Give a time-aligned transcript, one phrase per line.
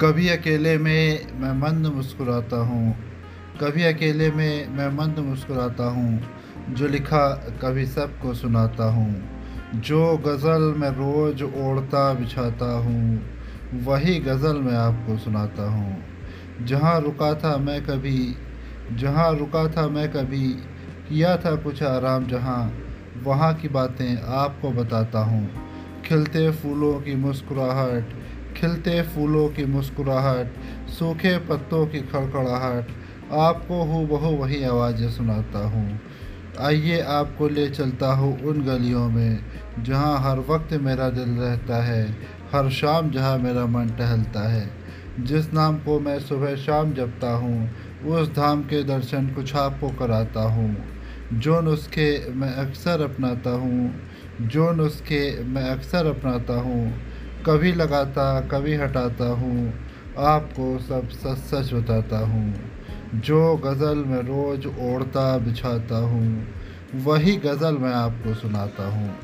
[0.00, 2.96] कभी अकेले में मैं मंद मुस्कुराता हूँ,
[3.60, 6.20] कभी अकेले में मैं मंद मुस्कुराता हूँ,
[6.70, 7.28] जो लिखा
[7.62, 9.22] कभी सबको सुनाता हूँ,
[9.74, 13.22] जो गज़ल मैं रोज़ ओढ़ता बिछाता हूँ,
[13.84, 18.36] वही गज़ल मैं आपको सुनाता हूँ। जहाँ रुका था मैं कभी,
[18.92, 20.48] जहाँ रुका था मैं कभी,
[21.08, 22.72] किया था कुछ आराम जहाँ,
[23.22, 25.48] वहाँ की बातें आपको बताता हूँ।
[26.04, 28.14] खिलते फूलों की मुस्कुराहट
[28.56, 30.46] खिलते फूलों की मुस्कुराहट,
[30.88, 32.88] सूखे पत्तों की खड़खड़ाहट,
[33.32, 36.00] आपको हूँ बहु वही आवाज़ें सुनाता हूँ।
[36.60, 39.38] आइए आपको ले चलता हूँ उन गलियों में,
[39.82, 42.04] जहाँ हर वक्त मेरा दिल रहता है,
[42.52, 44.70] हर शाम जहाँ मेरा मन टहलता है।
[45.20, 47.70] जिस नाम को मैं सुबह शाम जपता हूँ,
[48.06, 50.76] उस धाम के दर्शन कुछ आपको कराता हूँ।
[51.32, 53.94] जो नुस्खे मैं अक्सर अपनाता हूँ
[54.40, 56.82] जो नुस्खे मैं अक्सर अपनाता हूँ।
[57.46, 59.72] कभी लगाता, कभी हटाता हूँ,
[60.18, 62.54] आपको सब सच सच बताता हूँ।
[63.14, 66.48] जो गज़ल मैं रोज़ ओढ़ता, बिछाता हूँ,
[66.94, 69.14] वही गज़ल मैं आपको सुनाता हूँ।